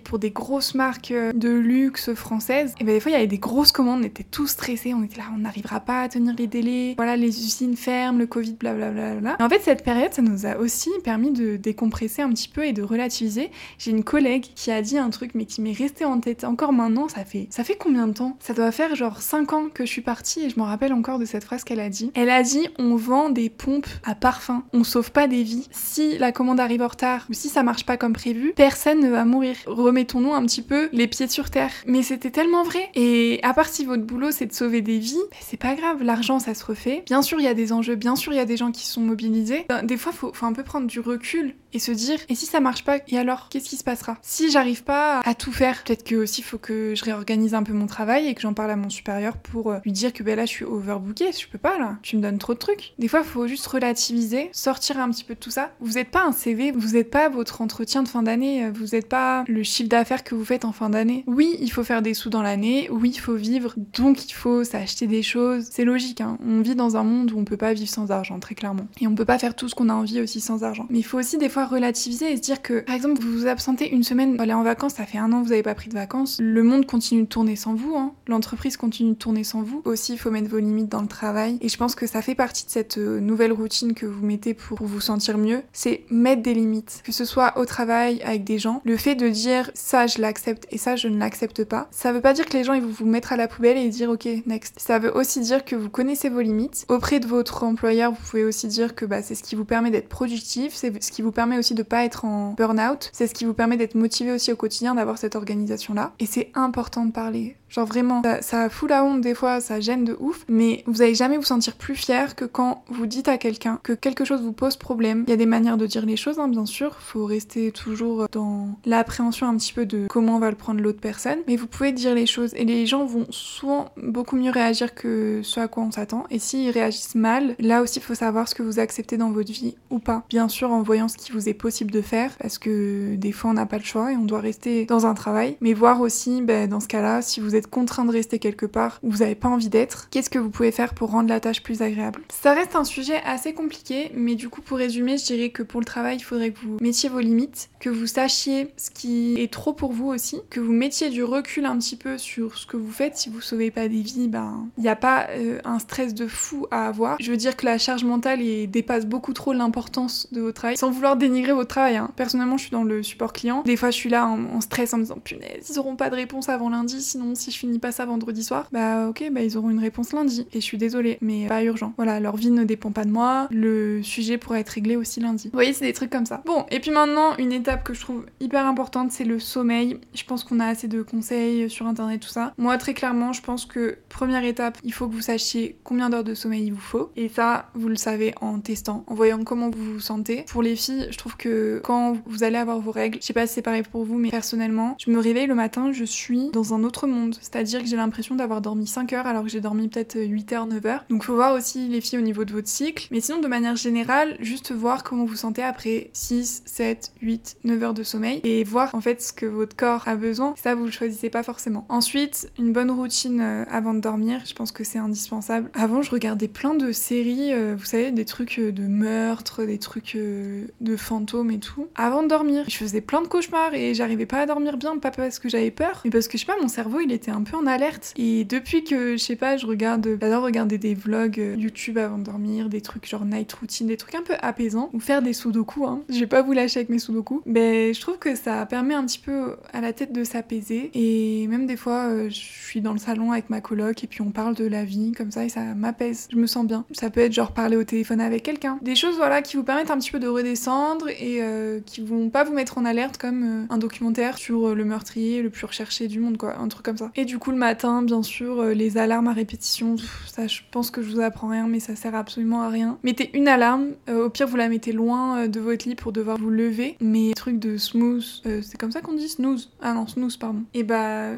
[0.00, 2.74] pour des grosses marques de luxe françaises.
[2.78, 5.02] Et ben des fois, il y avait des grosses commandes, on était tous stressés, on
[5.02, 6.92] était là, on n'arrivera pas à tenir les délais.
[6.98, 9.14] Voilà, les usines ferment, le Covid, blablabla.
[9.14, 12.66] Bla, en fait, cette période, ça nous a aussi permis de décompresser un petit peu
[12.66, 13.50] et de relativiser.
[13.78, 16.74] J'ai une collègue qui a dit un truc, mais qui m'est resté en tête encore
[16.74, 17.08] maintenant.
[17.08, 18.36] Ça fait, ça fait combien de temps?
[18.40, 21.18] Ça doit faire genre 5 ans que je suis partie et je me rappelle encore
[21.18, 22.10] de cette phrase qu'elle a dit.
[22.14, 25.68] Elle a dit on vend des pompes à parfum, on sauve pas des vies.
[25.70, 29.08] Si la commande arrive en retard ou si ça marche pas comme prévu, personne ne
[29.08, 29.56] va mourir.
[29.66, 31.72] Remettons-nous un petit peu les pieds sur terre.
[31.86, 32.90] Mais c'était tellement vrai.
[32.94, 36.02] Et à part si votre boulot c'est de sauver des vies, ben, c'est pas grave,
[36.02, 37.02] l'argent ça se refait.
[37.06, 38.86] Bien sûr, il y a des enjeux, bien sûr, il y a des gens qui
[38.86, 39.66] sont mobilisés.
[39.84, 42.84] Des fois, faut un peu prendre du recul et se dire et si ça marche
[42.84, 44.18] pas et alors qu'est-ce qui se passera?
[44.22, 47.72] Si j'arrive pas à tout faire, peut-être que aussi faut que je réorganise un peu
[47.72, 50.36] mon travail et que j'en parle à mon supérieur pour euh, lui dire que ben
[50.36, 52.94] là je suis overbooké, je peux pas là, tu me donnes trop de trucs.
[52.98, 55.72] Des fois faut juste relativiser, sortir un petit peu de tout ça.
[55.80, 59.08] Vous êtes pas un CV, vous êtes pas votre entretien de fin d'année, vous êtes
[59.08, 61.24] pas le chiffre d'affaires que vous faites en fin d'année.
[61.26, 64.64] Oui, il faut faire des sous dans l'année, oui, il faut vivre, donc il faut
[64.64, 65.68] s'acheter des choses.
[65.70, 66.38] C'est logique, hein.
[66.44, 68.86] on vit dans un monde où on peut pas vivre sans argent, très clairement.
[69.00, 70.86] Et on peut pas faire tout ce qu'on a envie aussi sans argent.
[70.90, 73.90] Mais il faut aussi des relativiser et se dire que, par exemple, vous vous absentez
[73.90, 75.94] une semaine, aller en vacances, ça fait un an que vous n'avez pas pris de
[75.94, 78.12] vacances, le monde continue de tourner sans vous, hein.
[78.26, 79.82] l'entreprise continue de tourner sans vous.
[79.84, 81.58] Aussi, il faut mettre vos limites dans le travail.
[81.60, 84.54] Et je pense que ça fait partie de cette euh, nouvelle routine que vous mettez
[84.54, 87.02] pour vous sentir mieux, c'est mettre des limites.
[87.04, 90.66] Que ce soit au travail, avec des gens, le fait de dire ça je l'accepte
[90.70, 92.88] et ça je ne l'accepte pas, ça veut pas dire que les gens ils vont
[92.88, 94.78] vous mettre à la poubelle et dire ok, next.
[94.78, 96.84] Ça veut aussi dire que vous connaissez vos limites.
[96.88, 99.90] Auprès de votre employeur, vous pouvez aussi dire que bah, c'est ce qui vous permet
[99.90, 103.34] d'être productif, c'est ce qui vous permet aussi de pas être en burn-out, c'est ce
[103.34, 106.12] qui vous permet d'être motivé aussi au quotidien d'avoir cette organisation-là.
[106.18, 107.56] Et c'est important de parler.
[107.68, 111.14] Genre vraiment, ça, fout la honte des fois, ça gêne de ouf, mais vous allez
[111.14, 114.52] jamais vous sentir plus fier que quand vous dites à quelqu'un que quelque chose vous
[114.52, 115.24] pose problème.
[115.26, 118.28] Il y a des manières de dire les choses, hein, bien sûr, faut rester toujours
[118.30, 121.92] dans l'appréhension un petit peu de comment va le prendre l'autre personne, mais vous pouvez
[121.92, 125.82] dire les choses et les gens vont souvent beaucoup mieux réagir que ce à quoi
[125.82, 126.24] on s'attend.
[126.30, 129.52] Et s'ils réagissent mal, là aussi il faut savoir ce que vous acceptez dans votre
[129.52, 130.24] vie ou pas.
[130.28, 133.50] Bien sûr en voyant ce qui vous est possible de faire, parce que des fois
[133.50, 136.42] on n'a pas le choix et on doit rester dans un travail, mais voir aussi
[136.42, 139.34] ben, dans ce cas-là si vous êtes contraint de rester quelque part où vous n'avez
[139.34, 142.22] pas envie d'être, qu'est-ce que vous pouvez faire pour rendre la tâche plus agréable?
[142.28, 145.80] Ça reste un sujet assez compliqué, mais du coup pour résumer, je dirais que pour
[145.80, 149.52] le travail, il faudrait que vous mettiez vos limites, que vous sachiez ce qui est
[149.52, 152.76] trop pour vous aussi, que vous mettiez du recul un petit peu sur ce que
[152.76, 153.16] vous faites.
[153.16, 156.26] Si vous sauvez pas des vies, ben il n'y a pas euh, un stress de
[156.26, 157.16] fou à avoir.
[157.20, 160.90] Je veux dire que la charge mentale dépasse beaucoup trop l'importance de votre travail, sans
[160.90, 161.96] vouloir dénigrer votre travail.
[161.96, 162.10] Hein.
[162.16, 163.62] Personnellement, je suis dans le support client.
[163.64, 166.14] Des fois, je suis là en, stress en me disant punaise, ils auront pas de
[166.14, 169.56] réponse avant lundi, sinon si je finis pas ça vendredi soir, bah ok, bah ils
[169.56, 170.46] auront une réponse lundi.
[170.52, 171.92] Et je suis désolée, mais pas urgent.
[171.96, 175.48] Voilà, leur vie ne dépend pas de moi, le sujet pourra être réglé aussi lundi.
[175.48, 176.42] Vous voyez, c'est des trucs comme ça.
[176.46, 179.98] Bon, et puis maintenant, une étape que je trouve hyper importante, c'est le sommeil.
[180.14, 182.52] Je pense qu'on a assez de conseils sur internet, tout ça.
[182.58, 186.24] Moi, très clairement, je pense que première étape, il faut que vous sachiez combien d'heures
[186.24, 187.10] de sommeil il vous faut.
[187.16, 190.44] Et ça, vous le savez en testant, en voyant comment vous vous sentez.
[190.48, 193.46] Pour les filles, je trouve que quand vous allez avoir vos règles, je sais pas
[193.46, 196.74] si c'est pareil pour vous, mais personnellement, je me réveille le matin, je suis dans
[196.74, 197.38] un autre monde.
[197.40, 200.66] C'est-à-dire que j'ai l'impression d'avoir dormi 5 heures alors que j'ai dormi peut-être 8 heures,
[200.66, 201.04] 9 heures.
[201.08, 203.08] Donc faut voir aussi les filles au niveau de votre cycle.
[203.10, 207.82] Mais sinon, de manière générale, juste voir comment vous sentez après 6, 7, 8, 9
[207.82, 210.52] heures de sommeil et voir en fait ce que votre corps a besoin.
[210.62, 211.86] Ça, vous le choisissez pas forcément.
[211.88, 215.70] Ensuite, une bonne routine euh, avant de dormir, je pense que c'est indispensable.
[215.72, 219.78] Avant, je regardais plein de séries, euh, vous savez, des trucs euh, de meurtre, des
[219.78, 221.88] trucs de fantômes et tout.
[221.94, 225.10] Avant de dormir, je faisais plein de cauchemars et j'arrivais pas à dormir bien, pas
[225.10, 227.42] parce que j'avais peur, mais parce que je sais pas, mon cerveau il était un
[227.42, 228.12] peu en alerte.
[228.16, 232.24] Et depuis que, je sais pas, je regarde, j'adore regarder des vlogs YouTube avant de
[232.24, 235.86] dormir, des trucs genre night routine, des trucs un peu apaisants, ou faire des sudoku,
[235.86, 236.02] hein.
[236.08, 237.42] Je vais pas vous lâcher avec mes sudoku.
[237.46, 240.90] Mais je trouve que ça permet un petit peu à la tête de s'apaiser.
[240.94, 244.22] Et même des fois, euh, je suis dans le salon avec ma coloc et puis
[244.22, 246.28] on parle de la vie comme ça et ça m'apaise.
[246.30, 246.84] Je me sens bien.
[246.92, 248.78] Ça peut être genre parler au téléphone avec quelqu'un.
[248.82, 252.30] Des choses voilà qui vous permettent un petit peu de redescendre et euh, qui vont
[252.30, 256.08] pas vous mettre en alerte comme euh, un documentaire sur le meurtrier le plus recherché
[256.08, 257.10] du monde quoi, un truc comme ça.
[257.16, 261.02] Et du coup le matin, bien sûr, les alarmes à répétition, ça je pense que
[261.02, 262.98] je vous apprends rien mais ça sert absolument à rien.
[263.02, 266.50] Mettez une alarme, au pire vous la mettez loin de votre lit pour devoir vous
[266.50, 268.24] lever, mais truc de smooth,
[268.62, 269.70] c'est comme ça qu'on dit snooze?
[269.80, 270.62] Ah non, snooze pardon.
[270.74, 271.32] Et bah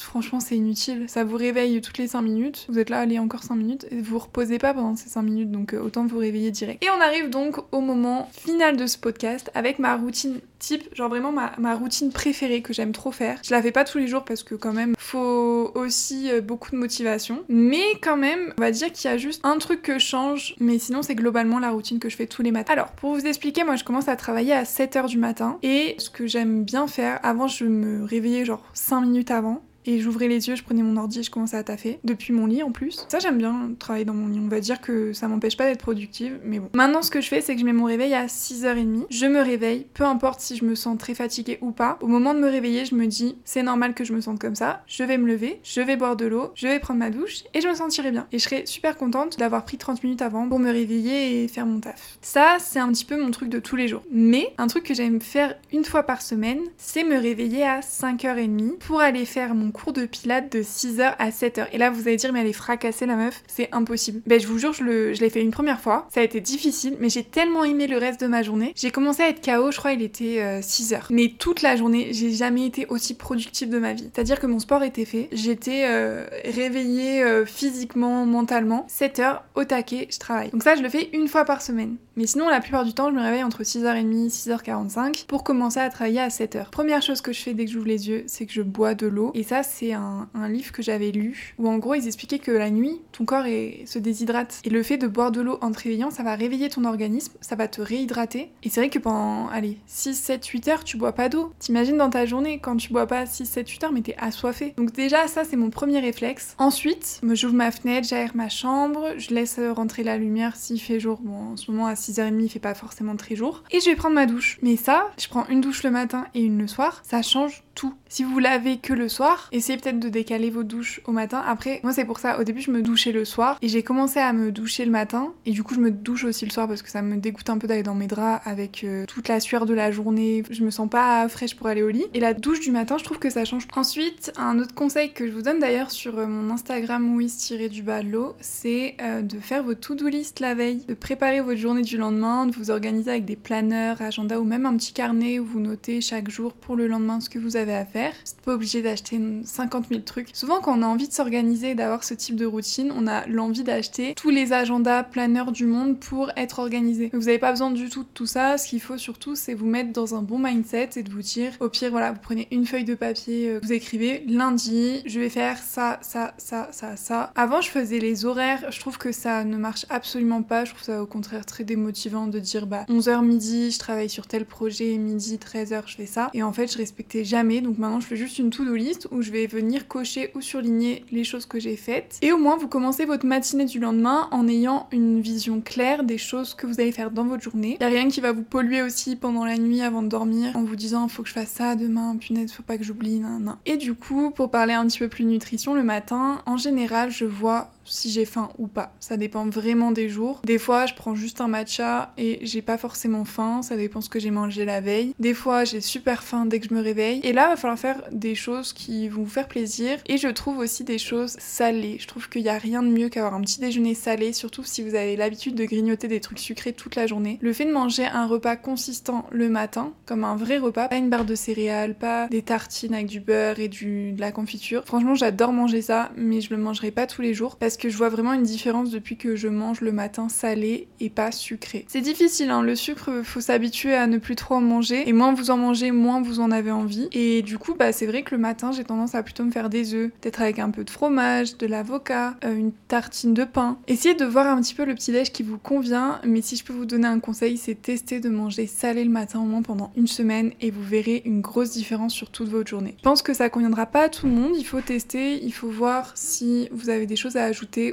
[0.00, 3.42] franchement c'est inutile, ça vous réveille toutes les 5 minutes, vous êtes là, allez encore
[3.42, 6.84] 5 minutes, et vous reposez pas pendant ces 5 minutes, donc autant vous réveiller direct.
[6.84, 11.08] Et on arrive donc au moment final de ce podcast avec ma routine type, genre
[11.08, 13.38] vraiment ma, ma routine préférée que j'aime trop faire.
[13.44, 16.70] Je la fais pas tous les jours parce que quand même faut aussi euh, beaucoup
[16.70, 17.44] de motivation.
[17.48, 20.54] Mais quand même, on va dire qu'il y a juste un truc que je change,
[20.60, 22.72] mais sinon c'est globalement la routine que je fais tous les matins.
[22.72, 26.10] Alors, pour vous expliquer, moi je commence à travailler à 7h du matin et ce
[26.10, 30.48] que j'aime bien faire, avant je me réveillais genre 5 minutes avant et j'ouvrais les
[30.48, 33.06] yeux, je prenais mon ordi et je commençais à taffer depuis mon lit en plus.
[33.08, 34.40] Ça j'aime bien travailler dans mon lit.
[34.42, 36.68] On va dire que ça m'empêche pas d'être productive, mais bon.
[36.74, 39.06] Maintenant ce que je fais c'est que je mets mon réveil à 6h30.
[39.10, 41.98] Je me réveille, peu importe si je me sens très fatiguée ou pas.
[42.00, 44.54] Au moment de me réveiller, je me dis c'est normal que je me sente comme
[44.54, 44.82] ça.
[44.86, 47.60] Je vais me lever, je vais boire de l'eau, je vais prendre ma douche et
[47.60, 48.26] je me sentirai bien.
[48.32, 51.66] Et je serai super contente d'avoir pris 30 minutes avant pour me réveiller et faire
[51.66, 52.18] mon taf.
[52.22, 54.02] Ça c'est un petit peu mon truc de tous les jours.
[54.10, 58.78] Mais un truc que j'aime faire une fois par semaine, c'est me réveiller à 5h30
[58.78, 61.66] pour aller faire mon cours de pilates de 6h à 7h.
[61.72, 64.22] Et là, vous allez dire, mais elle est fracassée la meuf, c'est impossible.
[64.26, 66.06] Ben, je vous jure, je, l'ai fait une première fois.
[66.12, 68.72] Ça a été difficile, mais j'ai tellement aimé le reste de ma journée.
[68.76, 70.94] J'ai commencé à être KO, je crois, il était 6h.
[70.94, 74.10] Euh, mais toute la journée, j'ai jamais été aussi productive de ma vie.
[74.12, 78.86] C'est-à-dire que mon sport était fait, j'étais euh, réveillée euh, physiquement, mentalement.
[78.88, 80.50] 7h au taquet, je travaille.
[80.50, 81.96] Donc ça, je le fais une fois par semaine.
[82.16, 85.90] Mais sinon, la plupart du temps, je me réveille entre 6h30 6h45 pour commencer à
[85.90, 86.70] travailler à 7h.
[86.70, 89.06] Première chose que je fais dès que j'ouvre les yeux, c'est que je bois de
[89.06, 89.32] l'eau.
[89.34, 92.70] Et ça, c'est un, livre que j'avais lu où en gros, ils expliquaient que la
[92.70, 94.60] nuit, ton corps se déshydrate.
[94.64, 97.32] Et le fait de boire de l'eau en te réveillant, ça va réveiller ton organisme,
[97.40, 98.50] ça va te réhydrater.
[98.62, 101.52] Et c'est vrai que pendant, allez, 6, 7, 8 heures, tu bois pas d'eau.
[101.58, 104.72] T'imagines dans ta journée, quand tu bois pas 6, 7, 8 heures, mais t'es assoiffé.
[104.76, 106.54] Donc déjà, ça, c'est mon premier réflexe.
[106.58, 111.18] Ensuite, j'ouvre ma fenêtre, j'aère ma chambre, je laisse rentrer la lumière s'il fait jour.
[111.22, 113.64] Bon, en ce moment, à 6h30, il fait pas forcément très jour.
[113.70, 114.58] Et je vais prendre ma douche.
[114.62, 117.94] Mais ça, je prends une douche le matin et une le soir, ça change tout.
[118.08, 121.42] Si vous lavez que le soir, essayez peut-être de décaler vos douches au matin.
[121.46, 124.18] Après, moi c'est pour ça, au début je me douchais le soir et j'ai commencé
[124.18, 126.80] à me doucher le matin et du coup je me douche aussi le soir parce
[126.80, 129.66] que ça me dégoûte un peu d'aller dans mes draps avec euh, toute la sueur
[129.66, 130.42] de la journée.
[130.48, 132.06] Je me sens pas fraîche pour aller au lit.
[132.14, 133.66] Et la douche du matin, je trouve que ça change.
[133.76, 137.82] Ensuite, un autre conseil que je vous donne d'ailleurs sur euh, mon Instagram tiré du
[137.82, 141.58] bas de l'eau, c'est euh, de faire vos to-do list la veille, de préparer votre
[141.58, 145.38] journée du lendemain, de vous organiser avec des planeurs, agenda ou même un petit carnet
[145.38, 148.12] où vous notez chaque jour pour le lendemain ce que vous avez à faire.
[148.24, 150.28] C'est pas obligé d'acheter 50 000 trucs.
[150.32, 153.26] Souvent, quand on a envie de s'organiser et d'avoir ce type de routine, on a
[153.26, 157.10] l'envie d'acheter tous les agendas planeurs du monde pour être organisé.
[157.12, 158.58] Vous n'avez pas besoin du tout de tout ça.
[158.58, 161.52] Ce qu'il faut surtout, c'est vous mettre dans un bon mindset et de vous dire,
[161.60, 165.30] au pire, voilà, vous prenez une feuille de papier, euh, vous écrivez lundi, je vais
[165.30, 167.32] faire ça, ça, ça, ça, ça.
[167.34, 168.70] Avant, je faisais les horaires.
[168.70, 170.64] Je trouve que ça ne marche absolument pas.
[170.64, 174.26] Je trouve ça au contraire très démotivant de dire, bah, 11h midi, je travaille sur
[174.26, 176.30] tel projet, midi, 13h, je fais ça.
[176.34, 177.60] Et en fait, je respectais jamais.
[177.60, 181.04] Donc maintenant, je fais juste une to-do list où je vais venir cocher ou surligner
[181.10, 182.18] les choses que j'ai faites.
[182.22, 186.18] Et au moins, vous commencez votre matinée du lendemain en ayant une vision claire des
[186.18, 187.76] choses que vous allez faire dans votre journée.
[187.80, 190.64] Il a rien qui va vous polluer aussi pendant la nuit avant de dormir en
[190.64, 193.56] vous disant faut que je fasse ça demain, punaise, faut pas que j'oublie, nan.
[193.66, 197.24] Et du coup, pour parler un petit peu plus nutrition, le matin, en général, je
[197.24, 198.94] vois si j'ai faim ou pas.
[199.00, 200.40] Ça dépend vraiment des jours.
[200.44, 204.08] Des fois, je prends juste un matcha et j'ai pas forcément faim, ça dépend ce
[204.08, 205.14] que j'ai mangé la veille.
[205.18, 207.20] Des fois, j'ai super faim dès que je me réveille.
[207.22, 209.98] Et là, il va falloir faire des choses qui vont vous faire plaisir.
[210.06, 211.98] Et je trouve aussi des choses salées.
[212.00, 214.82] Je trouve qu'il y a rien de mieux qu'avoir un petit déjeuner salé, surtout si
[214.82, 217.38] vous avez l'habitude de grignoter des trucs sucrés toute la journée.
[217.40, 221.10] Le fait de manger un repas consistant le matin, comme un vrai repas, pas une
[221.10, 224.84] barre de céréales, pas des tartines avec du beurre et de la confiture.
[224.84, 228.08] Franchement, j'adore manger ça, mais je le mangerai pas tous les jours que je vois
[228.08, 231.84] vraiment une différence depuis que je mange le matin salé et pas sucré.
[231.88, 235.32] C'est difficile, hein, le sucre, faut s'habituer à ne plus trop en manger et moins
[235.32, 237.08] vous en mangez, moins vous en avez envie.
[237.12, 239.70] Et du coup, bah, c'est vrai que le matin, j'ai tendance à plutôt me faire
[239.70, 243.78] des œufs, peut-être avec un peu de fromage, de l'avocat, euh, une tartine de pain.
[243.86, 246.72] Essayez de voir un petit peu le petit-déj qui vous convient, mais si je peux
[246.72, 250.06] vous donner un conseil, c'est tester de manger salé le matin au moins pendant une
[250.06, 252.94] semaine et vous verrez une grosse différence sur toute votre journée.
[252.98, 255.68] Je pense que ça conviendra pas à tout le monde, il faut tester, il faut
[255.68, 257.44] voir si vous avez des choses à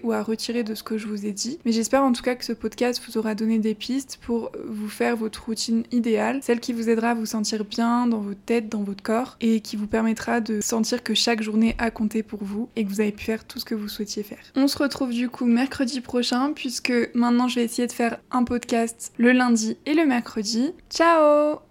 [0.03, 1.59] ou à retirer de ce que je vous ai dit.
[1.65, 4.89] Mais j'espère en tout cas que ce podcast vous aura donné des pistes pour vous
[4.89, 8.69] faire votre routine idéale, celle qui vous aidera à vous sentir bien dans votre tête,
[8.69, 12.43] dans votre corps et qui vous permettra de sentir que chaque journée a compté pour
[12.43, 14.39] vous et que vous avez pu faire tout ce que vous souhaitiez faire.
[14.55, 18.43] On se retrouve du coup mercredi prochain puisque maintenant je vais essayer de faire un
[18.43, 20.71] podcast le lundi et le mercredi.
[20.89, 21.59] Ciao